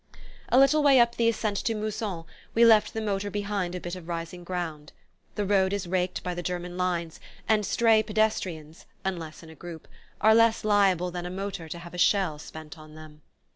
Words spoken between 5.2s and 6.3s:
The road is raked